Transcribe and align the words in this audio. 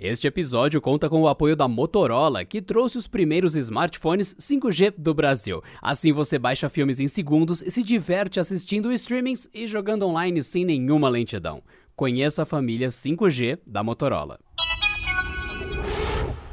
Este 0.00 0.28
episódio 0.28 0.80
conta 0.80 1.10
com 1.10 1.22
o 1.22 1.26
apoio 1.26 1.56
da 1.56 1.66
Motorola, 1.66 2.44
que 2.44 2.62
trouxe 2.62 2.96
os 2.96 3.08
primeiros 3.08 3.56
smartphones 3.56 4.32
5G 4.36 4.94
do 4.96 5.12
Brasil. 5.12 5.60
Assim 5.82 6.12
você 6.12 6.38
baixa 6.38 6.68
filmes 6.68 7.00
em 7.00 7.08
segundos 7.08 7.62
e 7.62 7.70
se 7.72 7.82
diverte 7.82 8.38
assistindo 8.38 8.92
streamings 8.92 9.50
e 9.52 9.66
jogando 9.66 10.06
online 10.06 10.40
sem 10.40 10.64
nenhuma 10.64 11.08
lentidão. 11.08 11.64
Conheça 11.96 12.44
a 12.44 12.46
família 12.46 12.90
5G 12.90 13.58
da 13.66 13.82
Motorola. 13.82 14.38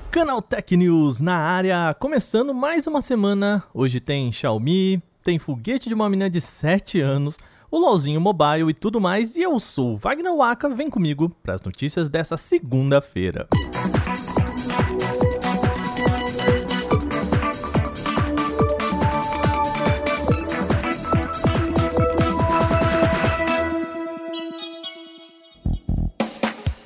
Canal 0.10 0.42
Tech 0.42 0.76
News 0.76 1.22
na 1.22 1.36
área, 1.36 1.94
começando 2.00 2.52
mais 2.52 2.88
uma 2.88 3.00
semana. 3.00 3.64
Hoje 3.72 4.00
tem 4.00 4.32
Xiaomi, 4.32 5.04
tem 5.24 5.38
foguete 5.38 5.88
de 5.88 5.94
uma 5.94 6.10
menina 6.10 6.32
de 6.32 6.42
7 6.42 7.00
anos 7.00 7.38
o 7.76 7.80
LOLzinho 7.80 8.22
Mobile 8.22 8.70
e 8.70 8.74
tudo 8.74 9.02
mais. 9.02 9.36
E 9.36 9.42
eu 9.42 9.60
sou 9.60 9.98
Wagner 9.98 10.34
Waka, 10.34 10.70
vem 10.70 10.90
comigo 10.90 11.30
para 11.44 11.56
as 11.56 11.62
notícias 11.62 12.08
dessa 12.08 12.38
segunda-feira. 12.38 13.50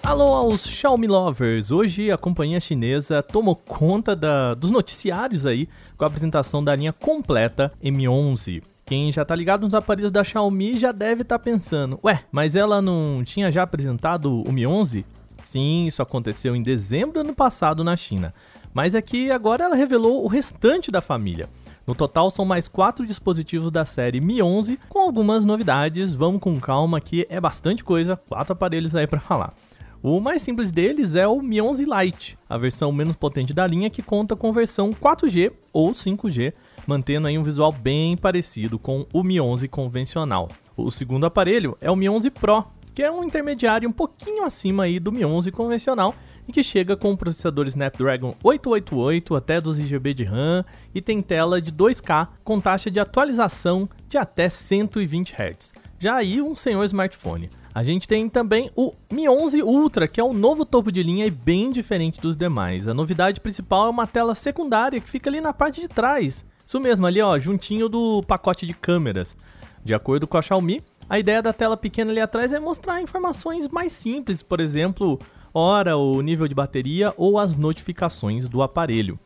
Alô 0.04 0.34
aos 0.34 0.68
Xiaomi 0.68 1.06
Lovers! 1.06 1.70
Hoje 1.70 2.12
a 2.12 2.18
companhia 2.18 2.60
chinesa 2.60 3.22
tomou 3.22 3.56
conta 3.56 4.16
da, 4.16 4.56
dos 4.56 4.72
noticiários 4.72 5.46
aí 5.46 5.70
com 5.96 6.04
a 6.04 6.08
apresentação 6.08 6.64
da 6.64 6.76
linha 6.76 6.92
completa 6.92 7.72
M11. 7.80 8.64
Quem 8.90 9.12
já 9.12 9.24
tá 9.24 9.36
ligado 9.36 9.62
nos 9.62 9.76
aparelhos 9.76 10.12
da 10.12 10.24
Xiaomi 10.24 10.76
já 10.76 10.92
deve 10.92 11.22
estar 11.22 11.38
tá 11.38 11.44
pensando: 11.44 12.00
ué, 12.04 12.24
mas 12.32 12.56
ela 12.56 12.82
não 12.82 13.22
tinha 13.24 13.52
já 13.52 13.62
apresentado 13.62 14.42
o 14.42 14.52
Mi 14.52 14.66
11? 14.66 15.06
Sim, 15.44 15.86
isso 15.86 16.02
aconteceu 16.02 16.56
em 16.56 16.64
dezembro 16.64 17.14
do 17.14 17.20
ano 17.20 17.36
passado 17.36 17.84
na 17.84 17.96
China. 17.96 18.34
Mas 18.74 18.96
é 18.96 19.02
que 19.04 19.30
agora 19.30 19.66
ela 19.66 19.76
revelou 19.76 20.26
o 20.26 20.28
restante 20.28 20.90
da 20.90 21.02
família. 21.04 21.48
No 21.86 21.94
total 21.94 22.32
são 22.32 22.46
mais 22.46 22.68
quatro 22.68 23.06
dispositivos 23.06 23.70
da 23.70 23.86
série 23.86 24.20
Mi 24.20 24.42
11 24.42 24.80
com 24.90 24.98
algumas 24.98 25.46
novidades. 25.46 26.16
Vamos 26.16 26.42
com 26.42 26.60
calma 26.60 27.00
que 27.00 27.28
é 27.30 27.40
bastante 27.40 27.84
coisa, 27.84 28.18
quatro 28.18 28.54
aparelhos 28.54 28.96
aí 28.96 29.06
para 29.06 29.20
falar. 29.20 29.54
O 30.02 30.20
mais 30.20 30.42
simples 30.42 30.72
deles 30.72 31.14
é 31.14 31.28
o 31.28 31.44
Mi 31.44 31.62
11 31.62 31.86
Lite, 31.86 32.38
a 32.50 32.58
versão 32.58 32.92
menos 32.92 33.16
potente 33.16 33.54
da 33.54 33.68
linha 33.68 33.88
que 33.88 34.02
conta 34.02 34.36
com 34.36 34.52
versão 34.52 34.90
4G 34.90 35.52
ou 35.72 35.92
5G 35.92 36.54
mantendo 36.90 37.28
aí 37.28 37.38
um 37.38 37.44
visual 37.44 37.72
bem 37.72 38.18
parecido 38.18 38.80
com 38.80 39.06
o 39.14 39.24
Mi 39.24 39.40
11 39.40 39.68
convencional. 39.68 40.50
O 40.76 40.90
segundo 40.90 41.28
aparelho 41.28 41.78
é 41.80 41.92
o 41.92 41.96
Mi 41.96 42.10
11 42.10 42.32
Pro, 42.32 42.66
que 42.96 43.04
é 43.04 43.12
um 43.12 43.24
intermediário 43.24 43.88
um 43.88 43.92
pouquinho 43.92 44.44
acima 44.44 44.86
aí 44.86 45.00
do 45.00 45.12
Mi 45.12 45.24
11 45.24 45.52
convencional 45.52 46.16
e 46.48 46.52
que 46.52 46.64
chega 46.64 46.98
com 46.98 47.12
o 47.12 47.18
processador 47.18 47.68
Snapdragon 47.68 48.34
888 48.44 49.36
até 49.36 49.62
12 49.62 49.86
GB 49.86 50.16
de 50.16 50.24
RAM 50.24 50.66
e 50.92 51.00
tem 51.00 51.22
tela 51.22 51.62
de 51.62 51.72
2K 51.72 52.28
com 52.44 52.60
taxa 52.60 52.90
de 52.90 53.00
atualização 53.00 53.88
de 54.08 54.18
até 54.18 54.50
120 54.50 55.36
Hz. 55.36 55.74
Já 56.00 56.16
aí 56.16 56.42
um 56.42 56.56
senhor 56.56 56.84
smartphone. 56.86 57.52
A 57.72 57.84
gente 57.84 58.08
tem 58.08 58.28
também 58.28 58.72
o 58.76 58.96
Mi 59.12 59.30
11 59.30 59.62
Ultra, 59.62 60.08
que 60.08 60.20
é 60.20 60.24
um 60.24 60.34
novo 60.34 60.66
topo 60.66 60.92
de 60.92 61.04
linha 61.04 61.28
e 61.28 61.32
bem 61.32 61.72
diferente 61.72 62.20
dos 62.20 62.36
demais. 62.36 62.88
A 62.88 62.96
novidade 62.96 63.40
principal 63.40 63.86
é 63.86 63.90
uma 63.92 64.08
tela 64.08 64.34
secundária 64.34 65.00
que 65.00 65.08
fica 65.08 65.30
ali 65.30 65.40
na 65.40 65.54
parte 65.54 65.80
de 65.80 65.88
trás, 65.88 66.44
isso 66.70 66.80
mesmo, 66.80 67.08
ali 67.08 67.20
ó, 67.20 67.40
juntinho 67.40 67.90
do 67.90 68.22
pacote 68.22 68.64
de 68.68 68.76
câmeras. 68.76 69.36
De 69.84 69.92
acordo 69.92 70.28
com 70.28 70.38
a 70.38 70.42
Xiaomi, 70.44 70.84
a 71.10 71.18
ideia 71.18 71.42
da 71.42 71.52
tela 71.52 71.76
pequena 71.76 72.12
ali 72.12 72.22
atrás 72.22 72.54
é 72.54 72.60
mostrar 72.60 73.02
informações 73.02 73.68
mais 73.68 73.92
simples, 73.92 74.44
por 74.44 74.60
exemplo, 74.60 75.18
hora, 75.52 75.98
o 75.98 76.22
nível 76.22 76.48
de 76.48 76.54
bateria 76.54 77.12
ou 77.18 77.40
as 77.40 77.56
notificações 77.56 78.48
do 78.48 78.62
aparelho. 78.62 79.18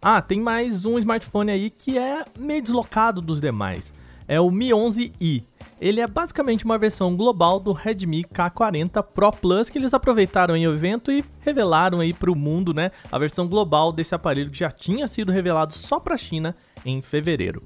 Ah, 0.00 0.22
tem 0.22 0.40
mais 0.40 0.86
um 0.86 0.96
smartphone 0.96 1.50
aí 1.50 1.70
que 1.70 1.98
é 1.98 2.24
meio 2.38 2.62
deslocado 2.62 3.20
dos 3.20 3.40
demais. 3.40 3.92
É 4.28 4.40
o 4.40 4.48
Mi 4.48 4.68
11i. 4.68 5.42
Ele 5.80 6.00
é 6.00 6.06
basicamente 6.06 6.64
uma 6.64 6.78
versão 6.78 7.16
global 7.16 7.58
do 7.58 7.72
Redmi 7.72 8.22
K40 8.24 9.02
Pro 9.02 9.32
Plus 9.32 9.68
que 9.68 9.76
eles 9.76 9.92
aproveitaram 9.92 10.56
em 10.56 10.66
evento 10.66 11.10
e 11.10 11.24
revelaram 11.40 11.98
aí 11.98 12.12
para 12.12 12.30
o 12.30 12.36
mundo, 12.36 12.72
né, 12.72 12.92
a 13.10 13.18
versão 13.18 13.48
global 13.48 13.90
desse 13.90 14.14
aparelho 14.14 14.52
que 14.52 14.58
já 14.60 14.70
tinha 14.70 15.08
sido 15.08 15.32
revelado 15.32 15.74
só 15.74 15.98
para 15.98 16.14
a 16.14 16.18
China 16.18 16.54
em 16.86 17.02
fevereiro. 17.02 17.62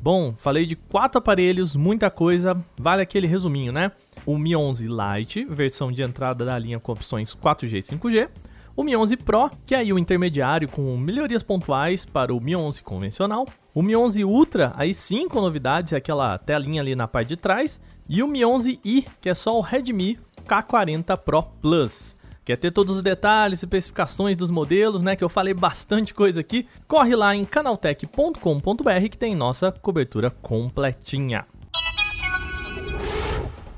Bom, 0.00 0.32
falei 0.36 0.64
de 0.64 0.76
quatro 0.76 1.18
aparelhos, 1.18 1.74
muita 1.74 2.08
coisa, 2.08 2.56
vale 2.76 3.02
aquele 3.02 3.26
resuminho, 3.26 3.72
né? 3.72 3.90
O 4.24 4.38
Mi 4.38 4.54
11 4.54 4.86
Lite, 4.86 5.44
versão 5.44 5.90
de 5.90 6.02
entrada 6.02 6.44
da 6.44 6.56
linha 6.56 6.78
com 6.78 6.92
opções 6.92 7.34
4G 7.34 7.78
e 7.78 7.96
5G. 7.96 8.28
O 8.76 8.84
Mi 8.84 8.96
11 8.96 9.16
Pro, 9.16 9.50
que 9.66 9.74
é 9.74 9.78
aí 9.78 9.92
o 9.92 9.98
intermediário 9.98 10.68
com 10.68 10.96
melhorias 10.96 11.42
pontuais 11.42 12.06
para 12.06 12.32
o 12.32 12.40
Mi 12.40 12.54
11 12.54 12.80
convencional. 12.82 13.44
O 13.74 13.82
Mi 13.82 13.96
11 13.96 14.24
Ultra, 14.24 14.72
aí 14.76 14.94
sim 14.94 15.26
com 15.26 15.40
novidades, 15.40 15.92
aquela 15.92 16.38
telinha 16.38 16.80
ali 16.80 16.94
na 16.94 17.08
parte 17.08 17.30
de 17.30 17.36
trás. 17.36 17.80
E 18.08 18.22
o 18.22 18.28
Mi 18.28 18.40
11i, 18.40 19.04
que 19.20 19.28
é 19.28 19.34
só 19.34 19.58
o 19.58 19.60
Redmi 19.60 20.16
K40 20.46 21.16
Pro 21.16 21.42
Plus. 21.42 22.16
Quer 22.48 22.56
ter 22.56 22.70
todos 22.70 22.96
os 22.96 23.02
detalhes, 23.02 23.62
especificações 23.62 24.34
dos 24.34 24.50
modelos, 24.50 25.02
né? 25.02 25.14
Que 25.14 25.22
eu 25.22 25.28
falei 25.28 25.52
bastante 25.52 26.14
coisa 26.14 26.40
aqui. 26.40 26.66
Corre 26.86 27.14
lá 27.14 27.36
em 27.36 27.44
canaltech.com.br 27.44 29.08
que 29.10 29.18
tem 29.18 29.36
nossa 29.36 29.70
cobertura 29.70 30.30
completinha. 30.30 31.44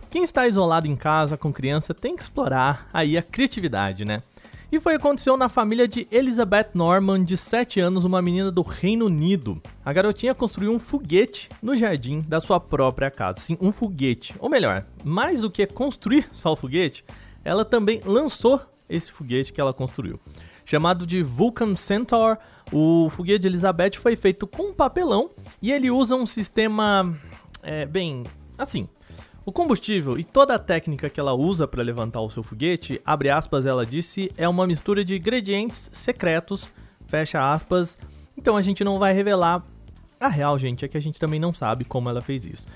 Quem 0.08 0.22
está 0.22 0.46
isolado 0.46 0.86
em 0.86 0.94
casa 0.94 1.36
com 1.36 1.52
criança 1.52 1.92
tem 1.92 2.14
que 2.14 2.22
explorar 2.22 2.86
aí 2.92 3.18
a 3.18 3.22
criatividade, 3.22 4.04
né? 4.04 4.22
E 4.70 4.78
foi 4.78 4.94
o 4.94 5.00
que 5.00 5.04
aconteceu 5.04 5.36
na 5.36 5.48
família 5.48 5.88
de 5.88 6.06
Elizabeth 6.08 6.68
Norman, 6.72 7.24
de 7.24 7.36
7 7.36 7.80
anos, 7.80 8.04
uma 8.04 8.22
menina 8.22 8.52
do 8.52 8.62
Reino 8.62 9.06
Unido. 9.06 9.60
A 9.84 9.92
garotinha 9.92 10.32
construiu 10.32 10.70
um 10.70 10.78
foguete 10.78 11.48
no 11.60 11.76
jardim 11.76 12.20
da 12.20 12.38
sua 12.38 12.60
própria 12.60 13.10
casa. 13.10 13.40
Sim, 13.40 13.58
um 13.60 13.72
foguete. 13.72 14.36
Ou 14.38 14.48
melhor, 14.48 14.86
mais 15.02 15.40
do 15.40 15.50
que 15.50 15.66
construir 15.66 16.28
só 16.30 16.52
o 16.52 16.56
foguete, 16.56 17.04
ela 17.44 17.64
também 17.64 18.00
lançou 18.04 18.60
esse 18.88 19.12
foguete 19.12 19.52
que 19.52 19.60
ela 19.60 19.72
construiu. 19.72 20.20
Chamado 20.64 21.06
de 21.06 21.22
Vulcan 21.22 21.74
Centaur, 21.74 22.36
o 22.72 23.08
foguete 23.10 23.40
de 23.40 23.48
Elizabeth 23.48 23.96
foi 23.96 24.14
feito 24.16 24.46
com 24.46 24.72
papelão 24.72 25.30
e 25.60 25.72
ele 25.72 25.90
usa 25.90 26.14
um 26.14 26.26
sistema, 26.26 27.16
é, 27.62 27.86
bem, 27.86 28.24
assim, 28.56 28.88
o 29.44 29.50
combustível 29.50 30.18
e 30.18 30.24
toda 30.24 30.54
a 30.54 30.58
técnica 30.58 31.10
que 31.10 31.18
ela 31.18 31.34
usa 31.34 31.66
para 31.66 31.82
levantar 31.82 32.20
o 32.20 32.30
seu 32.30 32.42
foguete, 32.42 33.00
abre 33.04 33.30
aspas, 33.30 33.66
ela 33.66 33.84
disse, 33.84 34.30
é 34.36 34.48
uma 34.48 34.66
mistura 34.66 35.04
de 35.04 35.16
ingredientes 35.16 35.90
secretos, 35.92 36.72
fecha 37.06 37.52
aspas. 37.52 37.98
Então 38.36 38.56
a 38.56 38.62
gente 38.62 38.84
não 38.84 38.98
vai 38.98 39.12
revelar 39.12 39.64
a 40.20 40.28
real, 40.28 40.58
gente, 40.58 40.84
é 40.84 40.88
que 40.88 40.96
a 40.96 41.00
gente 41.00 41.18
também 41.18 41.40
não 41.40 41.52
sabe 41.52 41.84
como 41.84 42.08
ela 42.08 42.20
fez 42.20 42.46
isso. 42.46 42.66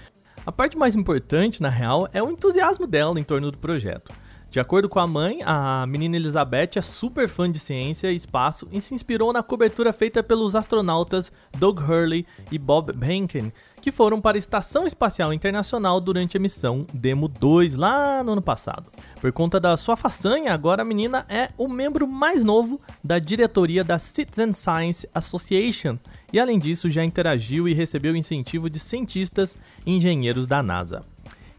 A 0.46 0.50
parte 0.50 0.76
mais 0.76 0.94
importante, 0.94 1.62
na 1.62 1.68
real, 1.68 2.08
é 2.12 2.22
o 2.22 2.30
entusiasmo 2.30 2.86
dela 2.86 3.20
em 3.20 3.24
torno 3.24 3.50
do 3.50 3.58
projeto. 3.58 4.12
De 4.54 4.60
acordo 4.60 4.88
com 4.88 5.00
a 5.00 5.06
mãe, 5.08 5.40
a 5.44 5.84
menina 5.84 6.14
Elizabeth 6.14 6.76
é 6.76 6.80
super 6.80 7.28
fã 7.28 7.50
de 7.50 7.58
ciência 7.58 8.12
e 8.12 8.14
espaço 8.14 8.68
e 8.70 8.80
se 8.80 8.94
inspirou 8.94 9.32
na 9.32 9.42
cobertura 9.42 9.92
feita 9.92 10.22
pelos 10.22 10.54
astronautas 10.54 11.32
Doug 11.58 11.80
Hurley 11.80 12.24
e 12.52 12.56
Bob 12.56 12.92
Behnken, 12.92 13.52
que 13.80 13.90
foram 13.90 14.20
para 14.20 14.36
a 14.36 14.38
Estação 14.38 14.86
Espacial 14.86 15.34
Internacional 15.34 16.00
durante 16.00 16.36
a 16.36 16.40
missão 16.40 16.86
Demo 16.94 17.26
2 17.26 17.74
lá 17.74 18.22
no 18.22 18.30
ano 18.30 18.42
passado. 18.42 18.92
Por 19.20 19.32
conta 19.32 19.58
da 19.58 19.76
sua 19.76 19.96
façanha, 19.96 20.54
agora 20.54 20.82
a 20.82 20.84
menina 20.84 21.26
é 21.28 21.50
o 21.58 21.66
membro 21.66 22.06
mais 22.06 22.44
novo 22.44 22.80
da 23.02 23.18
diretoria 23.18 23.82
da 23.82 23.98
Citizen 23.98 24.52
Science 24.52 25.08
Association 25.12 25.98
e, 26.32 26.38
além 26.38 26.60
disso, 26.60 26.88
já 26.88 27.04
interagiu 27.04 27.66
e 27.66 27.74
recebeu 27.74 28.14
incentivo 28.14 28.70
de 28.70 28.78
cientistas 28.78 29.56
e 29.84 29.96
engenheiros 29.96 30.46
da 30.46 30.62
NASA. 30.62 31.13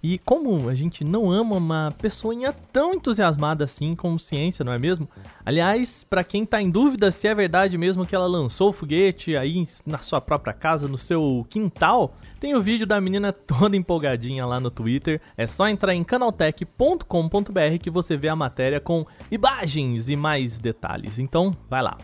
E 0.07 0.19
como 0.19 0.69
a 0.69 0.75
gente 0.75 1.03
não 1.03 1.31
ama 1.31 1.55
uma 1.55 1.91
pessoinha 1.99 2.53
tão 2.71 2.93
entusiasmada 2.93 3.63
assim 3.63 3.95
com 3.95 4.15
ciência, 4.19 4.63
não 4.63 4.71
é 4.71 4.77
mesmo? 4.77 5.09
Aliás, 5.43 6.03
para 6.03 6.23
quem 6.23 6.45
tá 6.45 6.61
em 6.61 6.69
dúvida 6.69 7.09
se 7.09 7.27
é 7.27 7.33
verdade 7.33 7.75
mesmo 7.75 8.05
que 8.05 8.15
ela 8.15 8.27
lançou 8.27 8.69
o 8.69 8.71
foguete 8.71 9.35
aí 9.35 9.65
na 9.83 9.97
sua 9.97 10.21
própria 10.21 10.53
casa, 10.53 10.87
no 10.87 10.95
seu 10.95 11.43
quintal, 11.49 12.13
tem 12.39 12.53
o 12.53 12.61
vídeo 12.61 12.85
da 12.85 13.01
menina 13.01 13.33
toda 13.33 13.75
empolgadinha 13.75 14.45
lá 14.45 14.59
no 14.59 14.69
Twitter. 14.69 15.19
É 15.35 15.47
só 15.47 15.67
entrar 15.67 15.95
em 15.95 16.03
canaltech.com.br 16.03 17.79
que 17.81 17.89
você 17.89 18.15
vê 18.15 18.29
a 18.29 18.35
matéria 18.35 18.79
com 18.79 19.07
imagens 19.31 20.07
e 20.07 20.15
mais 20.15 20.59
detalhes. 20.59 21.17
Então, 21.17 21.57
vai 21.67 21.81
lá. 21.81 21.97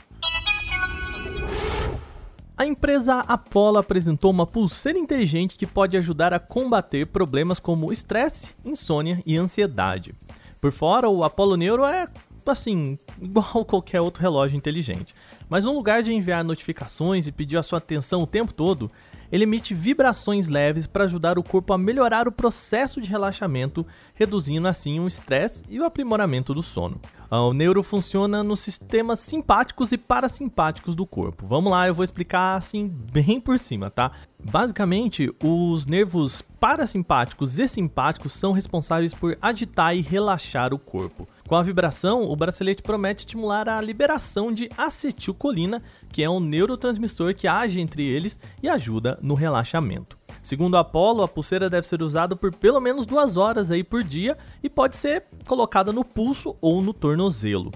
A 2.62 2.66
empresa 2.68 3.22
Apollo 3.22 3.80
apresentou 3.80 4.30
uma 4.30 4.46
pulseira 4.46 5.00
inteligente 5.00 5.58
que 5.58 5.66
pode 5.66 5.98
ajudar 5.98 6.32
a 6.32 6.38
combater 6.38 7.08
problemas 7.08 7.60
como 7.60 7.92
estresse, 7.92 8.52
insônia 8.64 9.20
e 9.26 9.36
ansiedade. 9.36 10.14
Por 10.62 10.72
fora, 10.72 11.10
o 11.10 11.24
Apollo 11.24 11.58
Neuro 11.58 11.84
é 11.84 12.08
assim, 12.46 13.00
igual 13.20 13.66
qualquer 13.66 14.00
outro 14.00 14.22
relógio 14.22 14.56
inteligente. 14.56 15.16
Mas 15.50 15.66
no 15.66 15.74
lugar 15.74 16.04
de 16.04 16.14
enviar 16.14 16.44
notificações 16.44 17.26
e 17.26 17.32
pedir 17.32 17.58
a 17.58 17.64
sua 17.64 17.80
atenção 17.80 18.22
o 18.22 18.28
tempo 18.28 18.54
todo, 18.54 18.92
ele 19.32 19.46
emite 19.46 19.74
vibrações 19.74 20.48
leves 20.48 20.86
para 20.86 21.06
ajudar 21.06 21.40
o 21.40 21.44
corpo 21.44 21.74
a 21.74 21.80
melhorar 21.80 22.28
o 22.28 22.32
processo 22.32 23.02
de 23.02 23.10
relaxamento, 23.10 23.84
reduzindo 24.14 24.68
assim 24.68 25.00
o 25.00 25.08
estresse 25.08 25.64
e 25.68 25.80
o 25.80 25.84
aprimoramento 25.84 26.54
do 26.54 26.62
sono. 26.62 27.02
Ah, 27.34 27.44
o 27.44 27.54
neuro 27.54 27.82
funciona 27.82 28.44
nos 28.44 28.60
sistemas 28.60 29.22
simpáticos 29.22 29.94
e 29.94 29.98
parasimpáticos 29.98 30.96
do 30.96 31.06
corpo. 31.06 31.46
Vamos 31.48 31.72
lá, 31.72 31.88
eu 31.88 31.96
vou 31.96 32.04
explicar 32.04 32.58
assim 32.58 32.88
bem 32.90 33.40
por 33.40 33.58
cima, 33.58 33.90
tá? 33.90 34.12
Basicamente, 34.44 35.34
os 35.42 35.86
nervos 35.86 36.42
parasimpáticos 36.60 37.58
e 37.58 37.70
simpáticos 37.70 38.34
são 38.34 38.52
responsáveis 38.52 39.14
por 39.14 39.38
agitar 39.42 39.96
e 39.96 40.02
relaxar 40.02 40.74
o 40.74 40.78
corpo. 40.78 41.26
Com 41.48 41.56
a 41.56 41.64
vibração, 41.64 42.24
o 42.24 42.36
bracelete 42.36 42.84
promete 42.84 43.22
estimular 43.22 43.70
a 43.70 43.80
liberação 43.80 44.52
de 44.52 44.70
acetilcolina, 44.78 45.82
que 46.12 46.22
é 46.22 46.30
um 46.30 46.42
neurotransmissor 46.42 47.34
que 47.34 47.48
age 47.48 47.80
entre 47.80 48.04
eles 48.04 48.38
e 48.62 48.68
ajuda 48.68 49.18
no 49.22 49.36
relaxamento. 49.36 50.18
Segundo 50.44 50.78
Apollo, 50.78 51.24
a 51.24 51.28
pulseira 51.28 51.70
deve 51.70 51.86
ser 51.86 52.02
usada 52.02 52.36
por 52.36 52.54
pelo 52.54 52.80
menos 52.80 53.06
duas 53.06 53.38
horas 53.38 53.70
aí 53.70 53.84
por 53.84 54.04
dia 54.04 54.38
e 54.64 54.70
pode 54.70 54.98
ser 54.98 55.26
colocada 55.46 55.94
no 55.94 56.04
pulso 56.04 56.56
ou 56.60 56.82
no 56.82 56.94
tornozelo. 56.94 57.72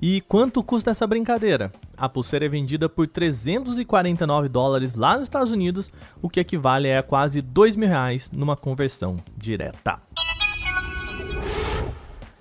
E 0.00 0.20
quanto 0.22 0.62
custa 0.62 0.92
essa 0.92 1.06
brincadeira? 1.06 1.72
A 1.96 2.08
pulseira 2.08 2.46
é 2.46 2.48
vendida 2.48 2.88
por 2.88 3.08
349 3.08 4.48
dólares 4.48 4.94
lá 4.94 5.14
nos 5.14 5.24
Estados 5.24 5.50
Unidos, 5.50 5.90
o 6.22 6.28
que 6.28 6.38
equivale 6.38 6.92
a 6.92 7.02
quase 7.02 7.42
2 7.42 7.74
mil 7.74 7.88
reais 7.88 8.30
numa 8.32 8.56
conversão 8.56 9.16
direta. 9.36 10.00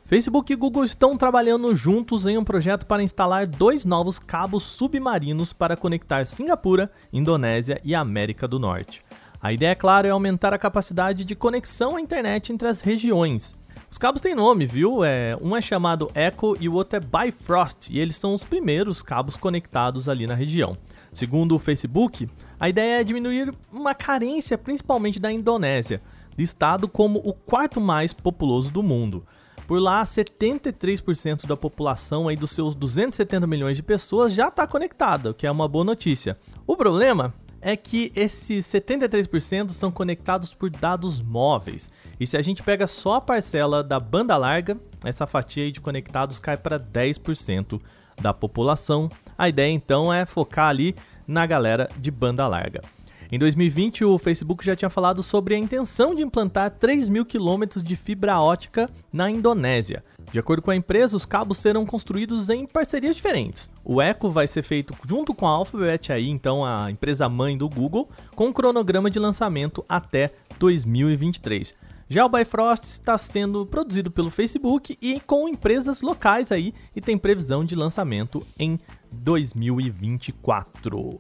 Facebook 0.06 0.54
e 0.54 0.56
Google 0.56 0.86
estão 0.86 1.18
trabalhando 1.18 1.76
juntos 1.76 2.26
em 2.26 2.38
um 2.38 2.44
projeto 2.44 2.86
para 2.86 3.04
instalar 3.04 3.46
dois 3.46 3.84
novos 3.84 4.20
cabos 4.20 4.64
submarinos 4.64 5.52
para 5.52 5.76
conectar 5.76 6.26
Singapura, 6.26 6.90
Indonésia 7.12 7.82
e 7.84 7.94
América 7.94 8.48
do 8.48 8.58
Norte. 8.58 9.02
A 9.42 9.54
ideia, 9.54 9.72
é 9.72 9.76
claro, 9.76 10.08
é 10.08 10.10
aumentar 10.10 10.54
a 10.54 10.58
capacidade 10.58 11.24
de 11.24 11.36
conexão 11.36 11.96
à 11.96 12.02
internet 12.02 12.52
entre 12.52 12.68
as 12.68 12.82
regiões. 12.82 13.56
Os 13.90 13.98
cabos 13.98 14.20
têm 14.20 14.36
nome, 14.36 14.66
viu? 14.66 15.04
É, 15.04 15.38
um 15.42 15.56
é 15.56 15.62
chamado 15.62 16.12
Echo 16.14 16.58
e 16.60 16.68
o 16.68 16.74
outro 16.74 16.98
é 16.98 17.00
Bifrost, 17.00 17.90
e 17.90 18.00
eles 18.00 18.16
são 18.16 18.34
os 18.34 18.44
primeiros 18.44 19.02
cabos 19.02 19.38
conectados 19.38 20.10
ali 20.10 20.26
na 20.26 20.36
região. 20.36 20.76
Segundo 21.12 21.56
o 21.56 21.60
Facebook, 21.60 22.28
a 22.60 22.68
ideia 22.68 23.02
é 23.02 23.04
diminuir 23.04 23.54
uma 23.72 23.94
carência 23.94 24.58
principalmente 24.58 25.20
da 25.20 25.32
Indonésia, 25.32 26.02
listado 26.38 26.88
como 26.88 27.20
o 27.24 27.34
quarto 27.34 27.80
mais 27.80 28.14
populoso 28.14 28.72
do 28.72 28.84
mundo. 28.84 29.26
Por 29.68 29.80
lá, 29.80 30.04
73% 30.04 31.46
da 31.46 31.58
população 31.58 32.28
aí 32.28 32.36
dos 32.36 32.52
seus 32.52 32.74
270 32.74 33.46
milhões 33.46 33.78
de 33.78 33.84
pessoas 33.84 34.34
já 34.34 34.48
está 34.48 34.66
conectada, 34.66 35.32
o 35.32 35.34
que 35.34 35.46
é 35.46 35.52
uma 35.52 35.68
boa 35.68 35.84
notícia. 35.84 36.38
O 36.66 36.76
problema 36.76 37.34
é 37.62 37.76
que 37.76 38.12
esses 38.16 38.66
73% 38.66 39.70
são 39.70 39.92
conectados 39.92 40.54
por 40.54 40.70
dados 40.70 41.20
móveis. 41.20 41.90
E 42.20 42.26
se 42.26 42.38
a 42.38 42.42
gente 42.42 42.64
pega 42.64 42.88
só 42.88 43.16
a 43.16 43.22
parcela 43.22 43.84
da 43.84 44.00
banda 44.00 44.38
larga, 44.38 44.78
essa 45.04 45.28
fatia 45.28 45.72
de 45.72 45.82
conectados 45.82 46.40
cai 46.40 46.58
para 46.58 46.80
10% 46.80 47.82
da 48.22 48.34
população. 48.34 49.10
A 49.38 49.50
ideia 49.50 49.72
então 49.72 50.14
é 50.14 50.26
focar 50.26 50.70
ali 50.70 50.96
na 51.28 51.46
galera 51.46 51.90
de 51.98 52.10
banda 52.10 52.48
larga. 52.48 52.82
Em 53.30 53.38
2020, 53.38 54.06
o 54.06 54.18
Facebook 54.18 54.66
já 54.66 54.74
tinha 54.74 54.90
falado 54.90 55.22
sobre 55.22 55.54
a 55.54 55.58
intenção 55.58 56.16
de 56.16 56.24
implantar 56.24 56.72
3 56.72 57.10
mil 57.10 57.26
quilômetros 57.26 57.84
de 57.84 57.96
fibra 57.98 58.40
ótica 58.40 58.90
na 59.12 59.30
Indonésia. 59.30 60.02
De 60.32 60.40
acordo 60.40 60.62
com 60.62 60.72
a 60.72 60.76
empresa, 60.76 61.16
os 61.16 61.26
cabos 61.26 61.58
serão 61.58 61.86
construídos 61.86 62.50
em 62.50 62.66
parcerias 62.66 63.18
diferentes. 63.18 63.70
O 63.90 64.02
Echo 64.02 64.30
vai 64.30 64.50
ser 64.50 64.64
feito 64.64 64.94
junto 65.08 65.34
com 65.34 65.48
a 65.48 65.50
Alphabet, 65.50 66.12
aí, 66.12 66.28
então 66.28 66.66
a 66.66 66.92
empresa 66.92 67.30
mãe 67.30 67.58
do 67.58 67.70
Google, 67.70 68.10
com 68.36 68.48
um 68.48 68.52
cronograma 68.52 69.10
de 69.10 69.18
lançamento 69.18 69.86
até 69.88 70.34
2023. 70.60 71.74
Já 72.10 72.26
o 72.26 72.30
Bifrost 72.30 72.84
está 72.84 73.18
sendo 73.18 73.66
produzido 73.66 74.12
pelo 74.12 74.30
Facebook 74.30 74.98
e 75.02 75.22
com 75.22 75.48
empresas 75.48 76.02
locais 76.02 76.52
aí 76.52 76.74
e 76.94 77.00
tem 77.00 77.18
previsão 77.18 77.64
de 77.64 77.76
lançamento 77.76 78.46
em 78.60 78.78
2024. 79.10 81.18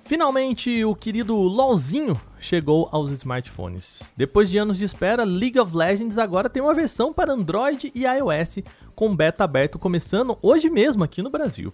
Finalmente, 0.00 0.84
o 0.84 0.94
querido 0.94 1.34
LOLzinho 1.34 2.20
chegou 2.38 2.88
aos 2.92 3.10
smartphones. 3.10 4.12
Depois 4.16 4.48
de 4.50 4.58
anos 4.58 4.76
de 4.76 4.84
espera, 4.84 5.24
League 5.24 5.58
of 5.58 5.74
Legends 5.74 6.18
agora 6.18 6.50
tem 6.50 6.62
uma 6.62 6.74
versão 6.74 7.12
para 7.12 7.32
Android 7.32 7.90
e 7.94 8.04
iOS 8.04 8.58
com 8.94 9.14
beta 9.14 9.44
aberto 9.44 9.78
começando 9.78 10.38
hoje 10.40 10.70
mesmo 10.70 11.04
aqui 11.04 11.22
no 11.22 11.30
Brasil. 11.30 11.72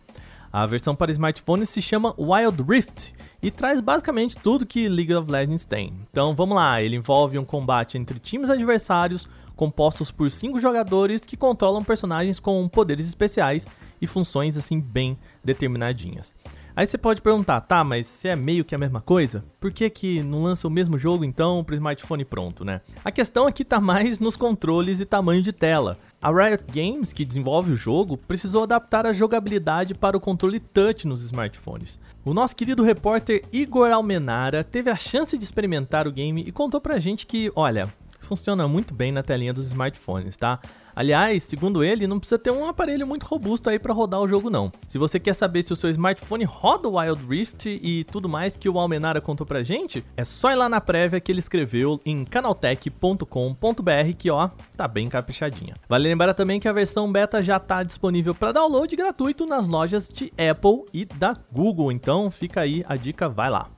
A 0.53 0.67
versão 0.67 0.97
para 0.97 1.13
smartphones 1.13 1.69
se 1.69 1.81
chama 1.81 2.15
Wild 2.19 2.63
Rift 2.69 3.15
e 3.41 3.51
traz 3.51 3.81
basicamente 3.81 4.37
tudo 4.37 4.67
que 4.67 4.89
League 4.89 5.15
of 5.15 5.31
Legends 5.31 5.65
tem. 5.65 5.93
Então 6.11 6.35
vamos 6.35 6.57
lá, 6.57 6.83
ele 6.83 6.97
envolve 6.97 7.39
um 7.39 7.45
combate 7.45 7.97
entre 7.97 8.19
times 8.19 8.51
adversários 8.51 9.29
compostos 9.55 10.11
por 10.11 10.31
cinco 10.31 10.59
jogadores 10.59 11.21
que 11.21 11.37
controlam 11.37 11.85
personagens 11.85 12.41
com 12.41 12.67
poderes 12.67 13.07
especiais 13.07 13.67
e 14.01 14.07
funções 14.07 14.57
assim 14.57 14.81
bem 14.81 15.19
determinadinhas. 15.45 16.35
Aí 16.81 16.87
você 16.87 16.97
pode 16.97 17.21
perguntar, 17.21 17.61
tá, 17.61 17.85
mas 17.85 18.07
se 18.07 18.27
é 18.27 18.35
meio 18.35 18.65
que 18.65 18.75
a 18.75 18.79
mesma 18.79 19.03
coisa, 19.03 19.45
por 19.61 19.71
que 19.71 19.91
que 19.91 20.23
não 20.23 20.45
lança 20.45 20.67
o 20.67 20.71
mesmo 20.71 20.99
jogo 20.99 21.27
então 21.27 21.63
pro 21.63 21.75
smartphone 21.75 22.25
pronto, 22.25 22.65
né? 22.65 22.81
A 23.05 23.13
questão 23.13 23.47
aqui 23.47 23.67
tá 23.67 23.79
mais 23.79 24.19
nos 24.19 24.35
controles 24.35 24.99
e 24.99 25.05
tamanho 25.05 25.43
de 25.43 25.53
tela. 25.53 25.99
A 26.23 26.31
Riot 26.31 26.65
Games, 26.73 27.13
que 27.13 27.23
desenvolve 27.23 27.71
o 27.71 27.77
jogo, 27.77 28.17
precisou 28.17 28.63
adaptar 28.63 29.05
a 29.05 29.13
jogabilidade 29.13 29.93
para 29.93 30.17
o 30.17 30.21
controle 30.21 30.59
touch 30.59 31.07
nos 31.07 31.23
smartphones. 31.23 31.99
O 32.25 32.33
nosso 32.33 32.57
querido 32.57 32.83
repórter 32.83 33.43
Igor 33.53 33.91
Almenara 33.91 34.65
teve 34.65 34.89
a 34.89 34.97
chance 34.97 35.37
de 35.37 35.45
experimentar 35.45 36.09
o 36.09 36.13
game 36.13 36.43
e 36.47 36.51
contou 36.51 36.81
pra 36.81 36.99
gente 36.99 37.27
que, 37.27 37.53
olha, 37.55 37.93
funciona 38.21 38.67
muito 38.67 38.95
bem 38.95 39.13
na 39.13 39.23
telinha 39.23 39.53
dos 39.53 39.67
smartphones, 39.67 40.35
tá? 40.35 40.59
Aliás, 41.01 41.45
segundo 41.45 41.83
ele, 41.83 42.07
não 42.07 42.19
precisa 42.19 42.39
ter 42.39 42.51
um 42.51 42.69
aparelho 42.69 43.07
muito 43.07 43.25
robusto 43.25 43.71
aí 43.71 43.79
para 43.79 43.95
rodar 43.95 44.21
o 44.21 44.29
jogo 44.29 44.51
não. 44.51 44.71
Se 44.87 44.99
você 44.99 45.19
quer 45.19 45.33
saber 45.33 45.63
se 45.63 45.73
o 45.73 45.77
seu 45.77 45.89
smartphone 45.89 46.45
roda 46.45 46.91
o 46.91 46.99
Wild 46.99 47.27
Rift 47.27 47.65
e 47.83 48.05
tudo 48.05 48.29
mais 48.29 48.55
que 48.55 48.69
o 48.69 48.79
Almenara 48.79 49.19
contou 49.19 49.47
pra 49.47 49.63
gente, 49.63 50.05
é 50.15 50.25
só 50.27 50.51
ir 50.51 50.57
lá 50.57 50.69
na 50.69 50.79
prévia 50.79 51.19
que 51.19 51.33
ele 51.33 51.39
escreveu 51.39 51.99
em 52.05 52.23
canaltech.com.br 52.23 54.13
que 54.19 54.31
ó, 54.31 54.51
tá 54.77 54.87
bem 54.87 55.09
caprichadinha. 55.09 55.75
Vale 55.89 56.07
lembrar 56.07 56.35
também 56.35 56.61
que 56.61 56.69
a 56.69 56.73
versão 56.75 57.11
beta 57.11 57.43
já 57.43 57.59
tá 57.59 57.83
disponível 57.83 58.35
para 58.35 58.53
download 58.53 58.95
gratuito 58.95 59.47
nas 59.47 59.67
lojas 59.67 60.07
de 60.07 60.31
Apple 60.51 60.85
e 60.93 61.07
da 61.07 61.35
Google, 61.51 61.91
então 61.91 62.31
fica 62.31 62.61
aí 62.61 62.85
a 62.87 62.95
dica, 62.95 63.27
vai 63.27 63.49
lá. 63.49 63.71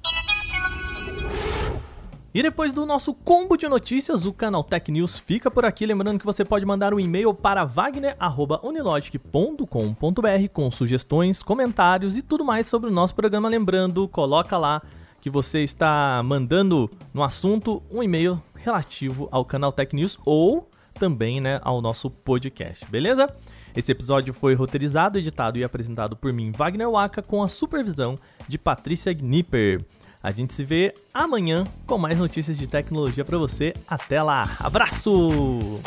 E 2.34 2.42
depois 2.42 2.72
do 2.72 2.86
nosso 2.86 3.12
combo 3.12 3.58
de 3.58 3.68
notícias, 3.68 4.24
o 4.24 4.32
canal 4.32 4.64
Tech 4.64 4.90
News 4.90 5.18
fica 5.18 5.50
por 5.50 5.66
aqui. 5.66 5.84
Lembrando 5.84 6.18
que 6.18 6.24
você 6.24 6.42
pode 6.42 6.64
mandar 6.64 6.94
um 6.94 7.00
e-mail 7.00 7.34
para 7.34 7.62
wagner.unilogic.com.br 7.66 10.48
com 10.50 10.70
sugestões, 10.70 11.42
comentários 11.42 12.16
e 12.16 12.22
tudo 12.22 12.42
mais 12.42 12.66
sobre 12.66 12.88
o 12.88 12.92
nosso 12.92 13.14
programa. 13.14 13.50
Lembrando, 13.50 14.08
coloca 14.08 14.56
lá 14.56 14.80
que 15.20 15.28
você 15.28 15.62
está 15.62 16.22
mandando 16.24 16.90
no 17.12 17.22
assunto 17.22 17.82
um 17.90 18.02
e-mail 18.02 18.42
relativo 18.54 19.28
ao 19.30 19.44
canal 19.44 19.70
Tech 19.70 19.94
News 19.94 20.18
ou 20.24 20.66
também 20.94 21.38
né, 21.38 21.60
ao 21.62 21.82
nosso 21.82 22.08
podcast, 22.08 22.86
beleza? 22.86 23.28
Esse 23.76 23.92
episódio 23.92 24.32
foi 24.32 24.54
roteirizado, 24.54 25.18
editado 25.18 25.58
e 25.58 25.64
apresentado 25.64 26.16
por 26.16 26.32
mim, 26.32 26.50
Wagner 26.50 26.90
Waka, 26.90 27.20
com 27.20 27.42
a 27.42 27.48
supervisão 27.48 28.16
de 28.48 28.56
Patrícia 28.56 29.12
Gnipper. 29.12 29.84
A 30.22 30.30
gente 30.30 30.54
se 30.54 30.64
vê 30.64 30.94
amanhã 31.12 31.64
com 31.86 31.98
mais 31.98 32.16
notícias 32.16 32.56
de 32.56 32.66
tecnologia 32.66 33.24
para 33.24 33.36
você. 33.36 33.74
Até 33.88 34.22
lá. 34.22 34.56
Abraço! 34.60 35.80